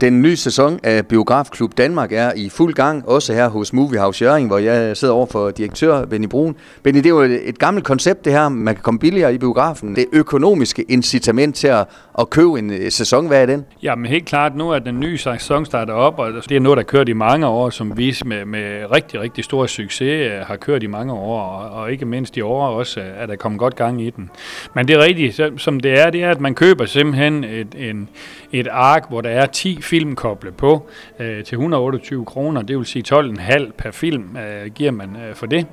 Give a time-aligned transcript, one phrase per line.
[0.00, 4.46] Den nye sæson af Biografklub Danmark er i fuld gang, også her hos Moviehouse Jøring,
[4.46, 6.56] hvor jeg sidder over for direktør Benny Brun.
[6.82, 9.96] Benny, det er jo et gammelt koncept det her, man kan komme billigere i biografen.
[9.96, 11.86] Det økonomiske incitament til at,
[12.18, 13.64] at købe en øh, sæson, hvad er den?
[13.82, 16.82] Jamen helt klart, nu er den nye sæson startet op, og det er noget, der
[16.82, 20.56] har kørt i mange år, som vi med, med rigtig, rigtig stor succes øh, har
[20.56, 23.58] kørt i mange år, og, og ikke mindst i år også øh, er der kommet
[23.58, 24.30] godt gang i den.
[24.74, 28.08] Men det er rigtigt, som det er, det er, at man køber simpelthen et, en,
[28.52, 32.86] et ark, hvor der er 10 film koble på øh, til 128 kroner, det vil
[32.86, 35.66] sige 12,5 per film øh, giver man øh, for det.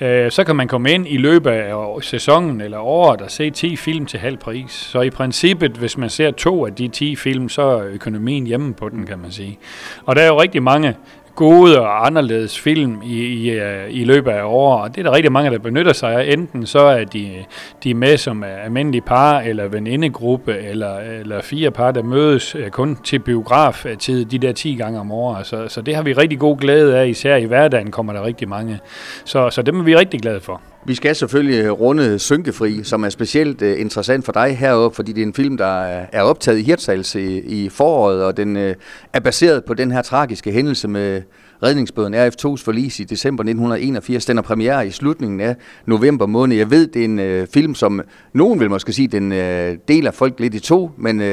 [0.00, 3.76] Øh, så kan man komme ind i løbet af sæsonen eller året og se 10
[3.76, 4.70] film til halv pris.
[4.70, 8.74] Så i princippet, hvis man ser to af de 10 film, så er økonomien hjemme
[8.74, 9.58] på den, kan man sige.
[10.06, 10.96] Og der er jo rigtig mange
[11.34, 15.16] gode og anderledes film i, i, øh, i løbet af året, og det er der
[15.16, 16.32] rigtig mange, der benytter sig af.
[16.32, 17.44] Enten så er de,
[17.84, 22.70] de er med som almindelige par, eller venindegruppe, eller, eller fire par, der mødes øh,
[22.70, 25.46] kun til biograf til de der 10 gange om året.
[25.46, 28.48] Så, så det har vi rigtig god glæde af, især i hverdagen kommer der rigtig
[28.48, 28.80] mange.
[29.24, 30.60] Så, så dem er vi rigtig glade for.
[30.86, 35.22] Vi skal selvfølgelig runde Synkefri, som er specielt uh, interessant for dig heroppe, fordi det
[35.22, 38.72] er en film, der øh, er optaget i Hirtshals i, i foråret, og den uh,
[39.12, 41.22] er baseret på den her tragiske hændelse med
[41.62, 44.26] redningsbåden RF2's forlis i december 1981.
[44.26, 46.56] Den er premiere i slutningen af november måned.
[46.56, 48.00] Jeg ved, det er en uh, film, som
[48.32, 51.26] nogen vil måske sige, den uh, deler folk lidt i to, men uh,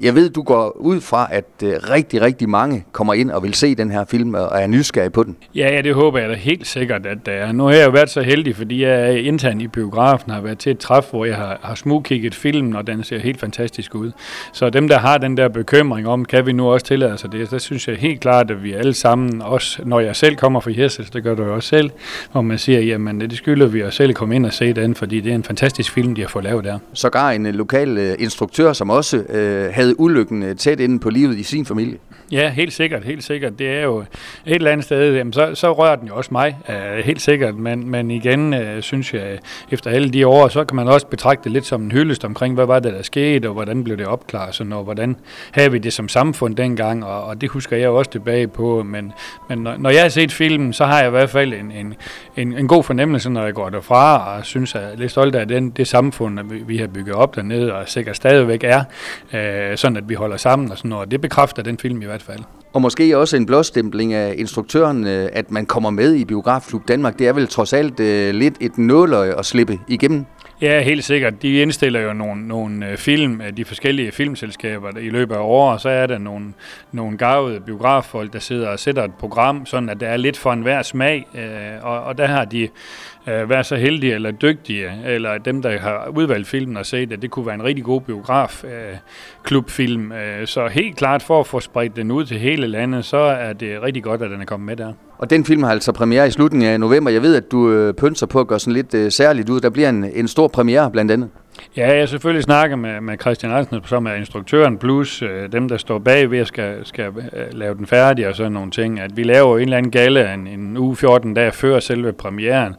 [0.00, 3.54] jeg ved, du går ud fra, at uh, rigtig, rigtig mange kommer ind og vil
[3.54, 5.36] se den her film og er nysgerrige på den.
[5.54, 7.52] Ja, ja det håber jeg da helt sikkert, at der er.
[7.52, 10.58] Nu har jeg jo været så heldig, fordi jeg er intern i biografen, har været
[10.58, 14.12] til et træf, hvor jeg har, har smugkigget filmen, og den ser helt fantastisk ud.
[14.52, 17.48] Så dem, der har den der bekymring om, kan vi nu også tillade sig det,
[17.48, 20.70] så synes jeg helt klart, at vi alle sammen også når jeg selv kommer fra
[20.70, 21.90] Hirsels, det gør du jo også selv,
[22.32, 25.20] hvor man siger, jamen det skylder vi os selv komme ind og se den, fordi
[25.20, 26.78] det er en fantastisk film, de har fået lavet der.
[26.92, 31.10] Sågar en uh, lokal uh, instruktør, som også uh, havde ulykken uh, tæt inde på
[31.10, 31.98] livet i sin familie.
[32.32, 33.58] Ja, helt sikkert, helt sikkert.
[33.58, 34.06] Det er jo et
[34.46, 36.74] eller andet sted, jamen, så, så rører den jo også mig, uh,
[37.04, 37.54] helt sikkert.
[37.54, 39.38] Men, men igen, Øh, synes jeg,
[39.70, 42.54] efter alle de år, så kan man også betragte det lidt som en hyldest omkring,
[42.54, 45.16] hvad var det, der skete, og hvordan blev det opklaret, sådan, og hvordan
[45.50, 48.82] havde vi det som samfund dengang, og, og det husker jeg også tilbage på.
[48.82, 49.12] Men,
[49.48, 51.94] men når, når jeg har set filmen, så har jeg i hvert fald en, en,
[52.36, 55.34] en, en god fornemmelse, når jeg går derfra, og synes, at jeg er lidt stolt
[55.34, 58.84] af den, det samfund, vi, vi har bygget op dernede, og sikkert stadigvæk er,
[59.32, 61.10] øh, sådan at vi holder sammen og sådan noget.
[61.10, 62.40] Det bekræfter den film i hvert fald.
[62.72, 67.18] Og måske også en blåstempling af instruktøren, øh, at man kommer med i Biografklub Danmark.
[67.18, 70.26] Det er vel trods alt øh, lidt et nåløg at slippe igennem?
[70.62, 71.42] Ja, helt sikkert.
[71.42, 75.74] De indstiller jo nogle, nogle øh, film af de forskellige filmselskaber i løbet af året,
[75.74, 76.52] og så er der nogle,
[76.92, 80.52] nogle gavede biograffolk, der sidder og sætter et program, sådan at der er lidt for
[80.52, 82.68] enhver smag, øh, og, og der har de
[83.26, 87.22] øh, være så heldige eller dygtige, eller dem, der har udvalgt filmen og set, at
[87.22, 88.96] det kunne være en rigtig god biograf øh,
[89.42, 90.12] klubfilm.
[90.12, 93.52] Øh, så helt klart for at få spredt den ud til hele landet, så er
[93.52, 94.92] det rigtig godt, at den er kommet med der.
[95.20, 97.10] Og den film har altså premiere i slutningen af november.
[97.10, 97.94] Jeg ved, at du øh,
[98.26, 99.60] på at gøre sådan lidt øh, særligt ud.
[99.60, 101.28] Der bliver en, en stor premiere blandt andet.
[101.76, 105.76] Ja, jeg selvfølgelig snakker med, med Christian Andersen, som er instruktøren, plus øh, dem, der
[105.76, 109.00] står bag ved at skal, skal øh, lave den færdig og sådan nogle ting.
[109.00, 112.74] At vi laver en eller anden gala en, en uge 14 dage før selve premieren.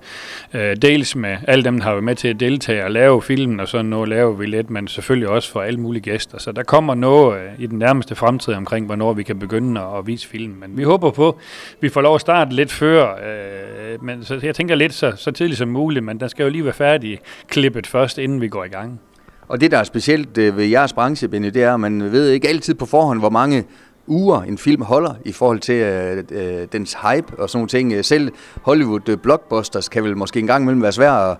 [0.54, 3.60] Øh, dels med alle dem, der har været med til at deltage og lave filmen,
[3.60, 6.40] og sådan noget laver vi lidt, men selvfølgelig også for alle mulige gæster.
[6.40, 9.98] Så der kommer noget øh, i den nærmeste fremtid omkring, hvornår vi kan begynde at,
[9.98, 10.60] at vise filmen.
[10.60, 11.36] Men vi håber på, at
[11.82, 13.12] vi får lov at starte lidt før.
[13.12, 16.50] Øh, men så jeg tænker lidt så, så tidligt som muligt, men den skal jo
[16.50, 19.00] lige være færdig klippet først, inden vi går i gang.
[19.48, 22.30] Og det, der er specielt øh, ved jeres branche, Benny, det er, at man ved
[22.30, 23.64] ikke altid på forhånd, hvor mange
[24.08, 27.94] uger en film holder i forhold til øh, øh dens hype og sådan nogle ting.
[27.94, 28.32] Øh, selv
[28.62, 31.38] Hollywood blockbusters kan vel måske en gang imellem være svært at,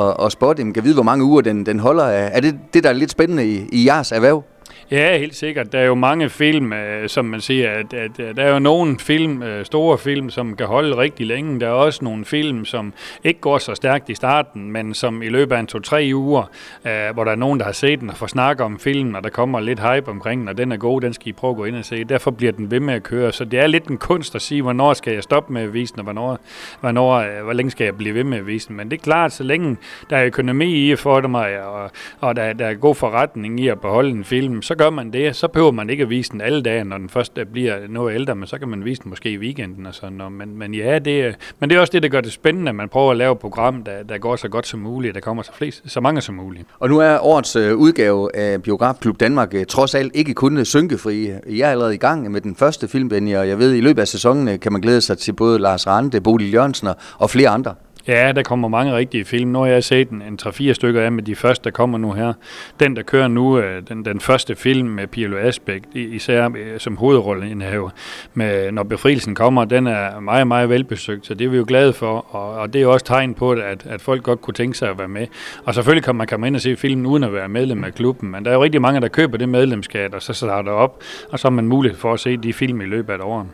[0.00, 0.64] at, at spotte.
[0.64, 2.04] Man kan vide, hvor mange uger den, den holder.
[2.04, 4.44] Er det det, der er lidt spændende i, i jeres erhverv?
[4.90, 5.72] Ja, helt sikkert.
[5.72, 8.58] Der er jo mange film, øh, som man siger, at, at, at der er jo
[8.58, 11.60] nogle film, øh, store film, som kan holde rigtig længe.
[11.60, 12.92] Der er også nogle film, som
[13.24, 16.42] ikke går så stærkt i starten, men som i løbet af en to-tre uger,
[16.86, 19.24] øh, hvor der er nogen, der har set den og får snakket om filmen, og
[19.24, 21.56] der kommer lidt hype omkring den, og den er god, den skal I prøve at
[21.56, 22.04] gå ind og se.
[22.04, 23.32] Derfor bliver den ved med at køre.
[23.32, 25.92] Så det er lidt en kunst at sige, hvornår skal jeg stoppe med at vise
[25.92, 26.38] den, og hvornår,
[26.80, 28.76] hvornår, øh, hvor længe skal jeg blive ved med at vise den.
[28.76, 29.76] Men det er klart, så længe
[30.10, 31.90] der er økonomi i for mig, og,
[32.20, 35.36] og der, der er god forretning i at beholde en film, så gør man det,
[35.36, 38.14] så behøver man ikke at vise den alle dage, når den først øh, bliver noget
[38.14, 40.32] ældre, men så kan man vise den måske i weekenden og sådan noget.
[40.32, 42.74] Men, men ja, det, øh, men det er også det, der gør det spændende, at
[42.74, 45.42] man prøver at lave et program, der, der går så godt som muligt, der kommer
[45.42, 46.66] så, flest, så mange som muligt.
[46.78, 50.64] Og nu er årets øh, udgave af Biografklub Danmark øh, trods alt ikke kun øh,
[50.64, 51.30] synkefri.
[51.46, 54.02] I er allerede i gang med den første film, Benny, og jeg ved, i løbet
[54.02, 56.88] af sæsonen øh, kan man glæde sig til både Lars Rande, Bodil Jørgensen
[57.18, 57.74] og flere andre.
[58.10, 59.50] Ja, der kommer mange rigtige film.
[59.50, 62.12] Nu har jeg set en, en 3-4 stykker af med de første, der kommer nu
[62.12, 62.32] her.
[62.80, 66.96] Den, der kører nu, øh, den, den første film med Pirlo Asbæk, især øh, som
[66.96, 67.90] hovedrolleindhaver,
[68.34, 71.92] med, når befrielsen kommer, den er meget, meget velbesøgt, så det er vi jo glade
[71.92, 74.88] for, og, og det er også tegn på, at, at folk godt kunne tænke sig
[74.90, 75.26] at være med.
[75.64, 78.30] Og selvfølgelig kan man komme ind og se filmen uden at være medlem af klubben,
[78.30, 81.02] men der er jo rigtig mange, der køber det medlemskab, og så starter op,
[81.32, 83.46] og så har man mulighed for at se de film i løbet af et år.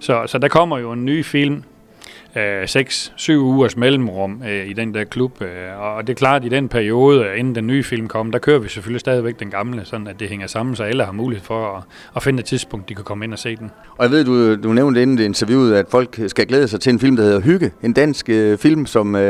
[0.00, 1.64] Så, så der kommer jo en ny film,
[2.36, 5.42] Øh, 6-7 ugers mellemrum øh, i den der klub.
[5.42, 8.32] Øh, og det er klart, at i den periode, øh, inden den nye film kom,
[8.32, 11.12] der kører vi selvfølgelig stadigvæk den gamle, sådan at det hænger sammen, så alle har
[11.12, 11.82] mulighed for at,
[12.16, 13.70] at finde et tidspunkt, de kan komme ind og se den.
[13.98, 16.92] Og jeg ved, du, du nævnte inden det interviewet, at folk skal glæde sig til
[16.92, 17.70] en film, der hedder Hygge.
[17.82, 19.22] En dansk øh, film, som, øh,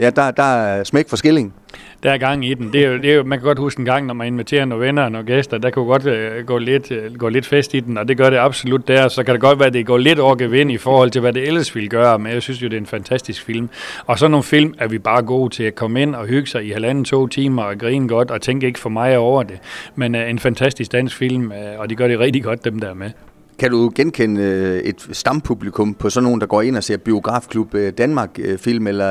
[0.00, 1.54] ja, der, der er smæk for skilling
[2.02, 2.72] der er gang i den.
[2.72, 4.64] Det er jo, det er jo, man kan godt huske en gang, når man inviterer
[4.64, 7.74] nogle venner og nogle gæster, der kunne godt øh, gå, lidt, øh, gå lidt fest
[7.74, 9.08] i den, og det gør det absolut der.
[9.08, 11.32] Så kan det godt være, at det går lidt over gevind i forhold til, hvad
[11.32, 13.68] det ellers ville gøre, men jeg synes jo, det er en fantastisk film.
[14.06, 16.66] Og sådan nogle film er vi bare gode til at komme ind og hygge sig
[16.66, 19.58] i halvanden, to timer og grine godt, og tænke ikke for meget over det.
[19.94, 22.90] Men øh, en fantastisk dansk film, øh, og de gør det rigtig godt, dem der
[22.90, 23.10] er med.
[23.60, 27.74] Kan du genkende øh, et stampublikum på sådan nogen, der går ind og ser Biografklub
[27.74, 29.08] øh, Danmark-film, øh, eller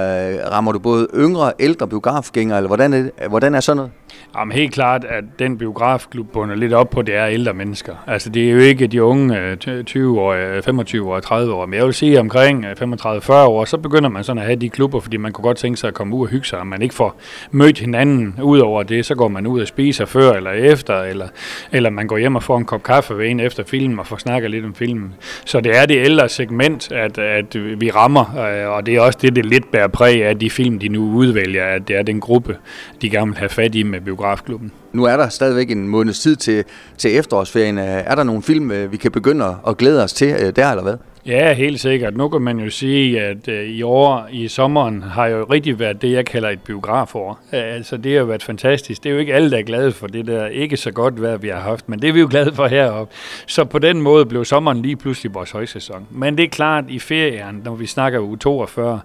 [0.51, 3.91] rammer du både yngre og ældre biografgængere, eller hvordan er, hvordan er sådan noget?
[4.35, 7.93] Jamen helt klart, at den biografklub bunder lidt op på, det er ældre mennesker.
[8.07, 11.85] Altså det er jo ikke de unge 20 år, 25 år, 30 år, men jeg
[11.85, 15.17] vil sige omkring øh, 35-40 år, så begynder man sådan at have de klubber, fordi
[15.17, 17.19] man kunne godt tænke sig at komme ud og hygge sig, og man ikke får
[17.51, 21.27] mødt hinanden ud over det, så går man ud og spiser før eller efter, eller,
[21.71, 24.17] eller man går hjem og får en kop kaffe ved en efter filmen og får
[24.17, 25.13] snakket lidt om filmen.
[25.45, 29.19] Så det er det ældre segment, at, at vi rammer, øh, og det er også
[29.21, 32.19] det, det lidt bærer præg af de film, de nu udvælger, at det er den
[32.19, 32.57] gruppe,
[33.01, 34.71] de gerne vil have fat i med Øh, biografklubben.
[34.93, 36.63] Nu er der stadigvæk en måneds tid til,
[36.97, 37.77] til efterårsferien.
[37.77, 40.83] Er der nogle film, øh, vi kan begynde at glæde os til øh, der, eller
[40.83, 40.97] hvad?
[41.25, 42.17] Ja, helt sikkert.
[42.17, 46.01] Nu kan man jo sige, at øh, i år, i sommeren, har jo rigtig været
[46.01, 47.39] det, jeg kalder et biografår.
[47.51, 49.03] Altså, det har været fantastisk.
[49.03, 51.37] Det er jo ikke alle, der er glade for det der ikke så godt vejr,
[51.37, 53.13] vi har haft, men det er vi jo glade for heroppe.
[53.47, 56.07] Så på den måde blev sommeren lige pludselig vores højsæson.
[56.11, 58.99] Men det er klart, i ferien, når vi snakker uge 42,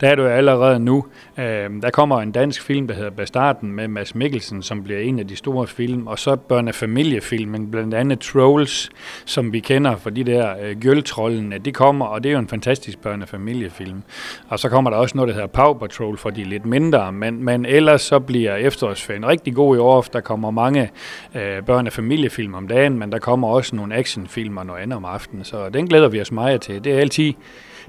[0.00, 1.04] der er det jo allerede nu.
[1.82, 5.26] Der kommer en dansk film, der hedder Bastarden med Mads Mikkelsen, som bliver en af
[5.30, 8.90] de store film, og så børnefamiliefilmen, blandt andet Trolls,
[9.24, 12.48] som vi kender for de der øh, gøltrollen, det kommer, og det er jo en
[12.48, 14.02] fantastisk børnefamiliefilm.
[14.48, 17.44] Og så kommer der også noget, der hedder Paw Patrol for de lidt mindre, men,
[17.44, 20.90] men ellers så bliver efterårsferien rigtig god i år, der kommer mange
[21.34, 25.44] øh, børnefamiliefilm om dagen, men der kommer også nogle actionfilm og noget andet om aftenen,
[25.44, 26.84] så den glæder vi os meget til.
[26.84, 27.32] Det er altid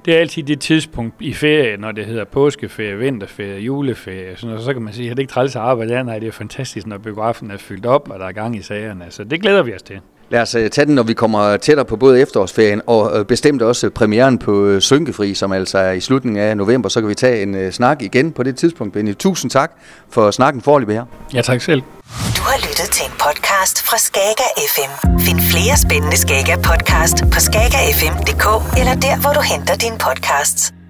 [0.04, 4.36] det er altid det tidspunkt i ferie, når det hedder påskeferie, vinterferie, juleferie.
[4.36, 6.04] Så, så kan man sige, at det ikke træls at arbejde.
[6.04, 9.04] Nej, det er fantastisk, når biografen er fyldt op, og der er gang i sagerne.
[9.10, 10.00] Så det glæder vi os til.
[10.30, 13.62] Lad os uh, tage den, når vi kommer tættere på både efterårsferien og uh, bestemt
[13.62, 16.88] også premieren på uh, Synkefri, som altså er i slutningen af november.
[16.88, 18.92] Så kan vi tage en snak igen på det tidspunkt.
[18.92, 19.72] Benny, tusind tak
[20.10, 21.04] for snakken forløbet her.
[21.34, 21.82] Ja, tak selv.
[22.36, 24.92] Du har lyttet til en podcast fra Skager FM.
[25.26, 28.46] Find flere spændende Skager podcast på skagerfm.dk
[28.80, 30.81] eller der, hvor du henter dine podcasts.